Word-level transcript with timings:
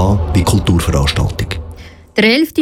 Wie 0.00 0.42
Kulturveranstaltung. 0.42 1.62
Der 2.16 2.24
11. 2.24 2.54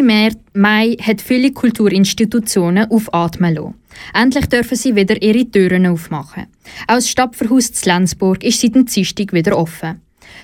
Mai 0.55 0.97
hat 1.01 1.21
viele 1.21 1.53
Kulturinstitutionen 1.53 2.91
aufatmen 2.91 3.55
lassen. 3.55 3.75
Endlich 4.13 4.47
dürfen 4.47 4.75
sie 4.75 4.97
wieder 4.97 5.23
ihre 5.23 5.49
Türen 5.49 5.87
aufmachen. 5.87 6.49
Auch 6.89 6.97
das 6.97 7.09
Stadtverhaus 7.09 7.73
zu 7.73 7.89
Lenzburg 7.89 8.43
ist 8.43 8.61
seit 8.61 8.75
dem 8.75 8.87
Dienstag 8.87 9.33
wieder 9.33 9.57
offen. 9.57 10.03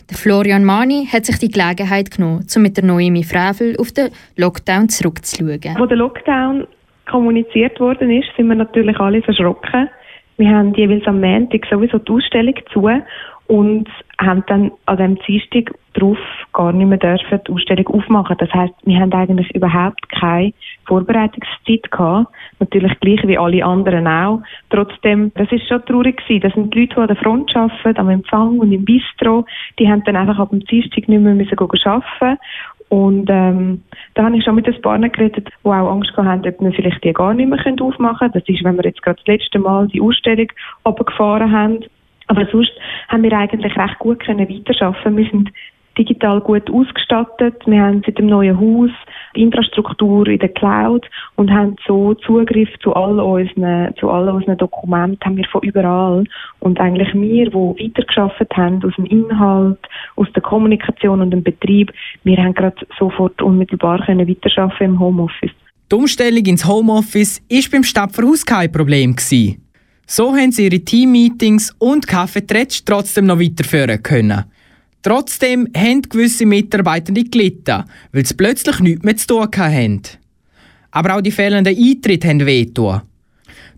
Der 0.08 0.16
Florian 0.16 0.64
Mani 0.64 1.08
hat 1.12 1.26
sich 1.26 1.36
die 1.40 1.50
Gelegenheit 1.50 2.12
genommen, 2.12 2.46
um 2.54 2.62
mit 2.62 2.76
der 2.76 2.84
Noemi 2.84 3.24
Frevel 3.24 3.74
auf 3.80 3.90
den 3.90 4.10
Lockdown 4.36 4.88
zurückzuschauen. 4.88 5.76
Als 5.76 5.88
der 5.88 5.96
Lockdown 5.96 6.68
kommuniziert 7.10 7.80
worden 7.80 8.08
ist, 8.12 8.28
sind 8.36 8.46
wir 8.46 8.54
natürlich 8.54 9.00
alle 9.00 9.20
verschrocken. 9.20 9.88
Wir 10.36 10.48
haben 10.48 10.72
jeweils 10.74 11.04
am 11.08 11.20
Montag 11.20 11.66
sowieso 11.68 11.98
die 11.98 12.12
Ausstellung 12.12 12.54
zu 12.72 12.88
und 13.48 13.88
haben 14.18 14.44
dann 14.46 14.70
an 14.86 14.96
dem 14.96 15.18
Dienstag 15.26 15.74
darauf 15.94 16.18
gar 16.54 16.72
nicht 16.72 16.86
mehr 16.86 16.98
dürfen 16.98 17.40
die 17.46 17.52
Ausstellung 17.52 17.86
aufmachen. 17.88 18.36
Das 18.38 18.50
heißt, 18.52 18.72
wir 18.84 18.98
haben 18.98 19.12
eigentlich 19.12 19.54
überhaupt 19.54 20.08
keine 20.08 20.54
Vorbereitungszeit 20.86 21.90
gehabt. 21.90 22.32
Natürlich 22.60 22.98
gleich 23.00 23.20
wie 23.26 23.36
alle 23.36 23.64
anderen 23.64 24.06
auch. 24.06 24.40
Trotzdem, 24.70 25.32
das 25.34 25.52
ist 25.52 25.68
schon 25.68 25.84
traurig 25.84 26.16
gewesen. 26.16 26.40
Das 26.40 26.54
sind 26.54 26.72
die 26.72 26.80
Leute, 26.80 26.94
die 26.94 27.00
an 27.00 27.06
der 27.08 27.16
Front 27.16 27.54
arbeiten, 27.54 27.98
am 27.98 28.08
Empfang 28.08 28.58
und 28.58 28.72
im 28.72 28.84
Bistro. 28.84 29.44
Die 29.78 29.90
haben 29.90 30.02
dann 30.04 30.16
einfach 30.16 30.38
ab 30.38 30.50
dem 30.50 30.60
Dienstag 30.60 31.08
nicht 31.08 31.20
mehr 31.20 31.34
müssen 31.34 31.58
arbeiten 31.58 32.38
und 32.88 33.28
ähm, 33.28 33.82
da 34.14 34.24
habe 34.24 34.36
ich 34.36 34.44
schon 34.44 34.54
mit 34.54 34.68
ein 34.68 34.80
paar 34.80 34.98
geredet, 35.00 35.48
die 35.48 35.68
auch 35.68 35.90
Angst 35.90 36.16
haben, 36.16 36.46
ob 36.46 36.60
wir 36.60 36.72
vielleicht 36.72 37.02
die 37.02 37.12
gar 37.12 37.34
nicht 37.34 37.48
mehr 37.48 37.58
aufmachen 37.80 38.18
können. 38.18 38.32
Das 38.34 38.48
ist, 38.48 38.62
wenn 38.62 38.76
wir 38.76 38.84
jetzt 38.84 39.02
gerade 39.02 39.16
das 39.16 39.26
letzte 39.26 39.58
Mal 39.58 39.88
die 39.88 40.00
Ausstellung 40.00 40.46
runtergefahren 40.84 41.50
haben. 41.50 41.80
Aber 42.28 42.46
sonst 42.46 42.72
haben 43.08 43.22
wir 43.22 43.32
eigentlich 43.32 43.76
recht 43.76 43.98
gut 43.98 44.20
können 44.20 44.48
weiterarbeiten. 44.48 45.16
Wir 45.16 45.28
sind 45.28 45.50
digital 45.98 46.40
gut 46.40 46.70
ausgestattet. 46.70 47.62
Wir 47.66 47.80
haben 47.80 48.02
seit 48.04 48.18
dem 48.18 48.26
neuen 48.26 48.58
Haus 48.58 48.90
Infrastruktur 49.34 50.26
in 50.28 50.38
der 50.38 50.48
Cloud 50.48 51.06
und 51.36 51.50
haben 51.50 51.76
so 51.86 52.14
Zugriff 52.14 52.68
zu 52.82 52.94
all 52.94 53.18
unseren, 53.18 53.94
zu 53.96 54.10
all 54.10 54.28
unseren 54.28 54.58
Dokumenten 54.58 55.24
haben 55.24 55.36
wir 55.36 55.46
von 55.50 55.62
überall. 55.62 56.24
Und 56.60 56.80
eigentlich 56.80 57.12
wir, 57.14 57.50
die 57.50 57.54
weitergeschafft 57.54 58.56
haben 58.56 58.84
aus 58.84 58.94
dem 58.96 59.06
Inhalt, 59.06 59.78
aus 60.16 60.28
der 60.34 60.42
Kommunikation 60.42 61.20
und 61.20 61.30
dem 61.30 61.42
Betrieb, 61.42 61.92
wir 62.22 62.36
haben 62.38 62.54
gerade 62.54 62.76
sofort 62.98 63.40
unmittelbar 63.42 64.04
können 64.04 64.28
weiterarbeiten 64.28 64.84
im 64.84 65.00
Homeoffice. 65.00 65.52
Die 65.90 65.96
Umstellung 65.96 66.44
ins 66.46 66.66
Homeoffice 66.66 67.42
ist 67.48 67.70
beim 67.70 67.82
Stadtverhaus 67.82 68.44
kein 68.44 68.72
Problem. 68.72 69.16
So 70.06 70.34
haben 70.34 70.52
sie 70.52 70.66
ihre 70.66 70.80
Teammeetings 70.80 71.74
und 71.78 72.06
Kaffeetratsch 72.06 72.82
trotzdem 72.84 73.26
noch 73.26 73.40
weiterführen 73.40 74.02
können. 74.02 74.44
Trotzdem 75.04 75.68
haben 75.76 76.00
gewisse 76.00 76.46
Mitarbeitende 76.46 77.24
gelitten, 77.24 77.84
weil 78.12 78.24
sie 78.24 78.34
plötzlich 78.34 78.80
nichts 78.80 79.04
mehr 79.04 79.16
zu 79.16 79.26
tun 79.26 79.42
hatten. 79.54 80.00
Aber 80.92 81.16
auch 81.16 81.20
die 81.20 81.30
fehlenden 81.30 81.76
Eintritte 81.76 82.26
haben 82.26 82.46
wehgetan. 82.46 83.02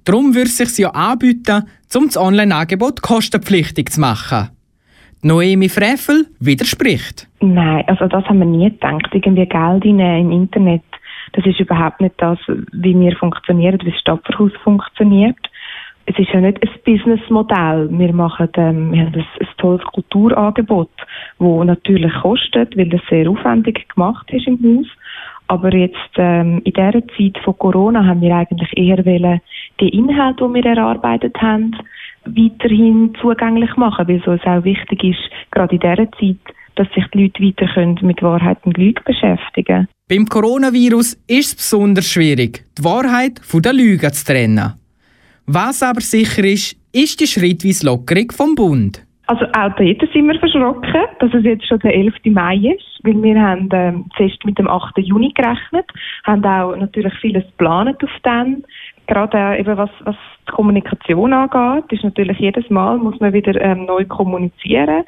Darum 0.05 0.37
würde 0.37 0.47
es 0.47 0.57
sich 0.57 0.79
ja 0.79 0.91
anbieten, 0.91 1.65
um 1.97 2.07
das 2.07 2.17
Online-Angebot 2.17 3.03
kostenpflichtig 3.03 3.91
zu 3.91 4.01
machen. 4.01 4.51
Noemi 5.23 5.69
Frevel 5.69 6.27
widerspricht. 6.39 7.27
Nein, 7.41 7.83
also 7.89 8.07
das 8.07 8.25
haben 8.27 8.39
wir 8.39 8.47
nie 8.47 8.71
gedacht. 8.71 9.09
Irgendwie 9.11 9.47
Geld 9.47 9.85
im 9.85 10.31
Internet. 10.31 10.85
Das 11.33 11.45
ist 11.45 11.59
überhaupt 11.59 12.01
nicht 12.01 12.15
das, 12.19 12.39
wie 12.47 12.95
wir 12.95 13.17
funktionieren, 13.17 13.81
wie 13.83 13.91
das 13.91 13.99
Stadtverhaus 13.99 14.53
funktioniert 14.63 15.37
es 16.07 16.19
ist 16.19 16.33
ja 16.33 16.41
nicht 16.41 16.63
ein 16.63 16.71
Businessmodell. 16.85 17.89
Wir 17.91 18.13
machen, 18.13 18.49
ähm, 18.57 18.93
wir 18.93 19.01
haben 19.07 19.15
ein, 19.15 19.27
ein 19.41 19.49
tolles 19.59 19.85
Kulturangebot, 19.87 20.91
das 21.39 21.67
natürlich 21.67 22.13
kostet, 22.23 22.77
weil 22.77 22.89
das 22.89 23.01
sehr 23.11 23.29
aufwendig 23.29 23.89
gemacht 23.89 24.31
ist 24.31 24.47
im 24.47 24.59
Haus. 24.63 24.87
Aber 25.49 25.73
jetzt 25.75 25.97
ähm, 26.17 26.61
in 26.65 26.73
dieser 26.73 27.07
Zeit 27.17 27.39
von 27.45 27.59
Corona 27.59 28.05
haben 28.05 28.21
wir 28.21 28.35
eigentlich 28.35 28.77
eher 28.77 29.05
wollen, 29.05 29.41
die 29.81 29.89
Inhalte, 29.91 30.47
die 30.47 30.55
wir 30.55 30.67
erarbeitet 30.67 31.37
haben, 31.41 31.77
weiterhin 32.25 33.15
zugänglich 33.21 33.77
machen, 33.77 34.09
weil 34.09 34.21
es 34.21 34.27
uns 34.27 34.43
auch 34.45 34.65
wichtig 34.65 35.05
ist, 35.05 35.31
gerade 35.51 35.75
in 35.77 35.81
dieser 35.81 36.11
Zeit, 36.13 36.57
dass 36.75 36.89
sich 36.95 37.05
die 37.15 37.23
Leute 37.23 37.43
weiter 37.43 37.73
können 37.73 37.99
mit 38.03 38.23
Wahrheit 38.23 38.59
und 38.65 38.77
Lüge 38.77 39.03
beschäftigen 39.05 39.89
Beim 40.09 40.27
Coronavirus 40.27 41.15
ist 41.27 41.49
es 41.49 41.55
besonders 41.57 42.07
schwierig, 42.07 42.65
die 42.79 42.85
Wahrheit 42.85 43.41
von 43.43 43.63
der 43.63 43.73
Lüge 43.73 44.11
zu 44.13 44.25
trennen. 44.25 44.75
Was 45.47 45.83
aber 45.83 46.01
sicher 46.01 46.45
ist, 46.45 46.77
ist 46.93 47.21
die 47.21 47.27
schrittweise 47.27 47.87
Lockerung 47.87 48.33
vom 48.33 48.55
Bund. 48.55 49.07
Also 49.29 49.45
auch 49.45 49.75
dort 49.77 50.13
sind 50.13 50.29
wir 50.29 50.39
verschrocken, 50.39 51.03
dass 51.19 51.35
es 51.35 51.45
jetzt 51.45 51.67
schon 51.67 51.81
der 51.81 51.95
11. 51.95 52.15
Mai 52.27 52.57
ist, 52.57 53.01
weil 53.03 53.21
wir 53.23 53.41
haben 53.41 53.69
ähm, 53.73 54.05
zuerst 54.17 54.45
mit 54.45 54.59
dem 54.59 54.69
8. 54.69 54.99
Juni 54.99 55.33
gerechnet, 55.33 55.87
haben 56.25 56.45
auch 56.45 56.77
natürlich 56.77 57.13
vieles 57.21 57.45
geplant 57.45 58.03
auf 58.03 58.11
den. 58.25 58.65
Gerade 59.09 59.37
äh, 59.37 59.61
eben 59.61 59.77
was, 59.77 59.91
was 60.01 60.17
die 60.49 60.53
Kommunikation 60.53 61.33
angeht, 61.33 61.93
ist 61.93 62.05
natürlich 62.05 62.39
jedes 62.39 62.69
Mal 62.71 62.99
muss 62.99 63.19
man 63.19 63.33
wieder 63.33 63.61
ähm, 63.61 63.87
neu 63.87 64.05
kommunizieren 64.05 65.05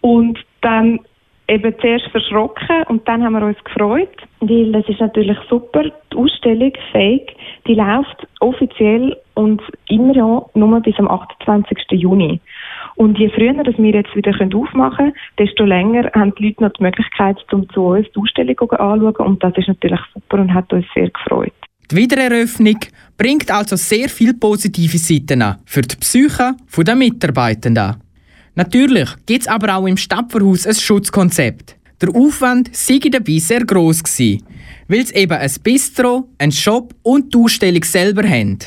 und 0.00 0.38
dann 0.60 0.98
eben 1.48 1.74
zuerst 1.80 2.06
verschrocken 2.08 2.84
und 2.88 3.06
dann 3.06 3.22
haben 3.22 3.34
wir 3.34 3.46
uns 3.46 3.62
gefreut, 3.62 4.16
weil 4.40 4.74
es 4.74 4.88
ist 4.88 5.00
natürlich 5.00 5.38
super, 5.48 5.84
die 5.84 6.16
Ausstellung 6.16 6.72
fähig, 6.92 7.36
die 7.66 7.74
läuft 7.74 8.26
offiziell 8.40 9.16
und 9.34 9.62
immer 9.88 10.14
ja 10.14 10.44
nur 10.54 10.80
bis 10.80 10.98
am 10.98 11.08
28. 11.08 11.78
Juni. 11.92 12.40
Und 12.96 13.18
je 13.18 13.30
früher 13.30 13.54
dass 13.54 13.78
wir 13.78 13.92
jetzt 13.92 14.14
wieder 14.14 14.32
aufmachen 14.32 14.96
können, 14.96 15.12
desto 15.38 15.64
länger 15.64 16.10
haben 16.14 16.34
die 16.34 16.48
Leute 16.48 16.62
noch 16.62 16.72
die 16.72 16.82
Möglichkeit, 16.82 17.36
um 17.52 17.68
zu 17.70 17.82
uns 17.84 18.06
die 18.14 18.20
Ausstellung 18.20 18.70
anzuschauen 18.70 19.26
und 19.26 19.42
das 19.42 19.56
ist 19.56 19.68
natürlich 19.68 20.00
super 20.14 20.38
und 20.40 20.52
hat 20.52 20.72
uns 20.72 20.86
sehr 20.94 21.10
gefreut. 21.10 21.52
Die 21.90 21.96
Wiedereröffnung 21.96 22.78
bringt 23.18 23.50
also 23.50 23.76
sehr 23.76 24.08
viele 24.08 24.34
positive 24.34 24.98
Seiten 24.98 25.42
an 25.42 25.58
für 25.66 25.82
die 25.82 25.96
Psyche 25.96 26.54
der 26.78 26.96
Mitarbeitenden. 26.96 27.96
Natürlich 28.54 29.08
gibt 29.26 29.42
es 29.42 29.48
aber 29.48 29.76
auch 29.76 29.86
im 29.86 29.96
Stadtverhaus 29.96 30.66
ein 30.66 30.74
Schutzkonzept. 30.74 31.76
Der 32.00 32.10
Aufwand 32.14 32.74
sei 32.74 32.98
dabei 33.10 33.38
sehr 33.38 33.64
gross 33.64 34.02
gewesen, 34.02 34.42
weil 34.92 35.00
es 35.00 35.10
eben 35.12 35.38
ein 35.38 35.50
Bistro, 35.62 36.28
ein 36.36 36.52
Shop 36.52 36.94
und 37.02 37.32
die 37.32 37.38
Ausstellung 37.38 37.82
selber 37.82 38.28
haben. 38.28 38.58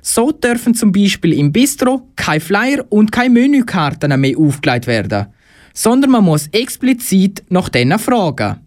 So 0.00 0.32
dürfen 0.32 0.74
zum 0.74 0.92
Beispiel 0.92 1.34
im 1.34 1.52
Bistro 1.52 2.08
kein 2.16 2.40
Flyer 2.40 2.86
und 2.88 3.12
keine 3.12 3.30
Menükarten 3.30 4.18
mehr 4.18 4.38
aufgelegt 4.38 4.86
werden, 4.86 5.26
sondern 5.74 6.12
man 6.12 6.24
muss 6.24 6.46
explizit 6.52 7.42
nach 7.50 7.68
denen 7.68 7.98
fragen. 7.98 8.60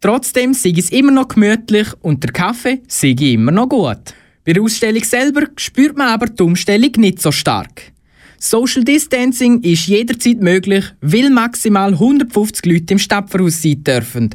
Trotzdem 0.00 0.54
sei 0.54 0.72
es 0.76 0.90
immer 0.90 1.10
noch 1.10 1.26
gemütlich 1.26 1.88
und 2.00 2.22
der 2.22 2.30
Kaffee 2.30 2.80
sei 2.86 3.16
immer 3.18 3.50
noch 3.50 3.68
gut. 3.68 4.14
Bei 4.44 4.52
der 4.52 4.62
Ausstellung 4.62 5.02
selber 5.02 5.48
spürt 5.56 5.98
man 5.98 6.08
aber 6.08 6.26
die 6.26 6.42
Umstellung 6.44 6.92
nicht 6.98 7.20
so 7.20 7.32
stark. 7.32 7.90
Social 8.38 8.84
Distancing 8.84 9.62
ist 9.62 9.88
jederzeit 9.88 10.40
möglich, 10.40 10.84
weil 11.00 11.28
maximal 11.28 11.94
150 11.94 12.64
Leute 12.66 12.92
im 12.94 13.00
Stadtverhaus 13.00 13.60
sein 13.60 13.82
dürfen. 13.82 14.30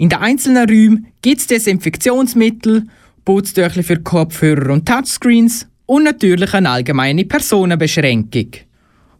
In 0.00 0.08
den 0.08 0.18
einzelnen 0.18 0.66
Räumen 0.66 1.08
gibt 1.20 1.42
es 1.42 1.46
Desinfektionsmittel, 1.46 2.86
Putztücher 3.26 3.82
für 3.82 4.00
Kopfhörer 4.00 4.72
und 4.72 4.88
Touchscreens 4.88 5.68
und 5.84 6.04
natürlich 6.04 6.54
eine 6.54 6.70
allgemeine 6.70 7.26
Personenbeschränkung. 7.26 8.46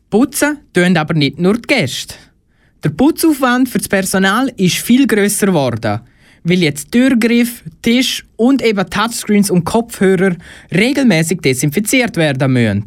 Putzen 0.08 0.60
tun 0.72 0.96
aber 0.96 1.12
nicht 1.12 1.38
nur 1.38 1.58
die 1.58 1.66
Gäste. 1.66 2.14
Der 2.82 2.88
Putzaufwand 2.88 3.68
für 3.68 3.76
das 3.76 3.90
Personal 3.90 4.50
ist 4.56 4.76
viel 4.76 5.06
grösser 5.06 5.48
geworden, 5.48 6.00
weil 6.44 6.62
jetzt 6.62 6.90
Türgriff, 6.90 7.62
Tisch 7.82 8.24
und 8.36 8.62
eben 8.62 8.88
Touchscreens 8.88 9.50
und 9.50 9.64
Kopfhörer 9.64 10.34
regelmäßig 10.74 11.42
desinfiziert 11.42 12.16
werden 12.16 12.54
müssen. 12.54 12.86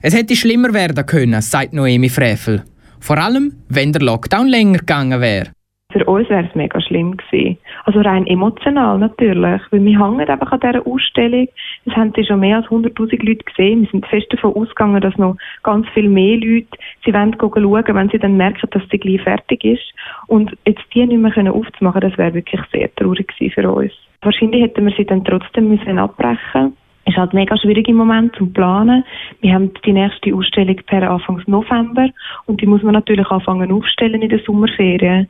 Es 0.00 0.14
hätte 0.14 0.36
schlimmer 0.36 0.72
werden 0.72 1.04
können, 1.06 1.42
sagt 1.42 1.72
Noemi 1.72 2.08
Frevel. 2.08 2.62
Vor 3.00 3.18
allem, 3.18 3.52
wenn 3.68 3.92
der 3.92 4.02
Lockdown 4.02 4.46
länger 4.46 4.78
gegangen 4.78 5.20
wäre. 5.20 5.50
Für 5.94 6.04
uns 6.06 6.28
wäre 6.28 6.44
es 6.44 6.54
mega 6.56 6.80
schlimm 6.80 7.16
gewesen. 7.16 7.56
Also 7.84 8.00
rein 8.00 8.26
emotional 8.26 8.98
natürlich, 8.98 9.62
weil 9.70 9.84
wir 9.84 10.04
hängen 10.04 10.28
einfach 10.28 10.50
an 10.50 10.58
dieser 10.58 10.84
Ausstellung. 10.84 11.46
Es 11.86 11.94
haben 11.94 12.12
sie 12.16 12.24
schon 12.24 12.40
mehr 12.40 12.56
als 12.56 12.66
100'000 12.66 13.24
Leute 13.24 13.44
gesehen. 13.44 13.82
Wir 13.82 13.88
sind 13.90 14.06
fest 14.08 14.26
davon 14.30 14.54
ausgegangen, 14.54 15.00
dass 15.00 15.16
noch 15.18 15.36
ganz 15.62 15.88
viel 15.90 16.08
mehr 16.08 16.36
Leute 16.38 16.66
sie 17.04 17.14
wollen 17.14 17.36
schauen, 17.38 17.94
wenn 17.94 18.08
sie 18.08 18.18
dann 18.18 18.36
merken, 18.36 18.68
dass 18.72 18.82
sie 18.90 18.98
gleich 18.98 19.22
fertig 19.22 19.62
ist. 19.64 19.94
Und 20.26 20.56
jetzt 20.66 20.82
die 20.92 21.06
nicht 21.06 21.16
mehr 21.16 21.54
aufzumachen, 21.54 22.00
das 22.00 22.18
wäre 22.18 22.34
wirklich 22.34 22.60
sehr 22.72 22.92
traurig 22.96 23.28
gewesen 23.28 23.52
für 23.54 23.70
uns. 23.70 23.92
Wahrscheinlich 24.22 24.62
hätten 24.62 24.86
wir 24.86 24.94
sie 24.96 25.04
dann 25.04 25.22
trotzdem 25.22 25.68
müssen 25.68 26.00
abbrechen 26.00 26.76
ist 27.06 27.18
halt 27.18 27.34
mega 27.34 27.54
schwierig 27.58 27.86
im 27.86 27.96
Moment 27.96 28.34
zum 28.34 28.50
Planen. 28.52 29.04
Wir 29.42 29.52
haben 29.52 29.72
die 29.84 29.92
nächste 29.92 30.34
Ausstellung 30.34 30.76
per 30.86 31.08
Anfang 31.10 31.42
November 31.46 32.08
und 32.46 32.62
die 32.62 32.66
muss 32.66 32.82
man 32.82 32.94
natürlich 32.94 33.30
anfangen 33.30 33.70
aufstellen 33.70 34.22
in 34.22 34.30
der 34.30 34.40
Sommerferien. 34.40 35.28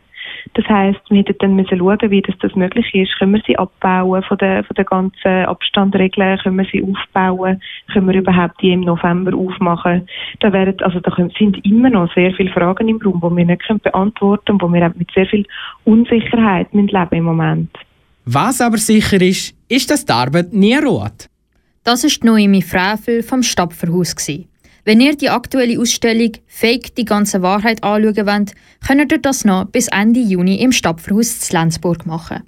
Das 0.52 0.67
heißt, 0.67 1.00
wir 1.08 1.19
hätten 1.19 1.37
dann 1.38 1.56
müssen 1.56 1.79
schauen, 1.79 2.11
wie 2.11 2.23
das, 2.23 2.37
das 2.41 2.55
möglich 2.55 2.94
ist. 2.94 3.19
Können 3.19 3.32
wir 3.32 3.43
sie 3.46 3.58
abbauen 3.58 4.23
von 4.23 4.38
der, 4.38 4.62
von 4.64 4.75
der 4.75 4.85
ganzen 4.85 5.46
Abstandregeln? 5.46 6.38
Können 6.38 6.58
wir 6.58 6.67
sie 6.70 6.82
aufbauen? 6.82 7.62
Können 7.93 8.08
wir 8.08 8.14
überhaupt 8.14 8.61
die 8.61 8.73
im 8.73 8.82
November 8.82 9.37
aufmachen? 9.37 10.06
Da 10.41 10.52
wären, 10.52 10.79
also 10.81 11.00
da 11.00 11.14
sind 11.38 11.64
immer 11.64 11.91
noch 11.91 12.12
sehr 12.14 12.32
viele 12.35 12.52
Fragen 12.52 12.88
im 12.88 13.00
Raum, 13.02 13.20
die 13.25 13.37
wir 13.37 13.46
nicht 13.46 13.82
beantworten 13.82 14.58
können, 14.58 14.61
wo 14.61 14.73
wir 14.73 14.93
mit 14.96 15.11
sehr 15.14 15.26
viel 15.26 15.46
Unsicherheit 15.85 16.69
leben 16.73 17.08
im 17.11 17.25
Moment. 17.25 17.70
Was 18.26 18.61
aber 18.61 18.79
sicher 18.79 19.20
ist, 19.20 19.55
ist, 19.69 19.90
dass 19.90 20.05
die 20.05 20.12
Arbeit 20.12 20.52
nie 20.52 20.76
ruht. 20.76 21.29
Das 21.82 22.05
ist 22.05 22.23
die 22.23 22.26
Noemi 22.26 22.62
Frevel 22.62 23.23
vom 23.23 23.43
Stapferhaus. 23.43 24.14
Wenn 24.84 25.00
ihr 25.00 25.16
die 25.16 25.31
aktuelle 25.31 25.81
Ausstellung 25.81 26.32
Fake 26.46 26.94
die 26.94 27.06
ganze 27.06 27.40
Wahrheit 27.40 27.82
anschauen 27.82 28.26
wollt, 28.26 28.52
könnt 28.86 29.12
ihr 29.12 29.19
das 29.19 29.44
noch 29.44 29.64
bis 29.64 29.88
Ende 29.88 30.20
Juni 30.20 30.56
im 30.56 30.72
Stapferhaus 30.72 31.40
zu 31.40 31.54
Lenzburg 31.54 32.04
machen. 32.04 32.42